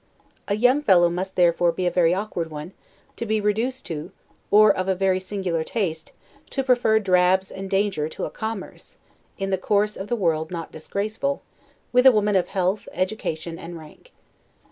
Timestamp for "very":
1.91-2.11, 4.95-5.19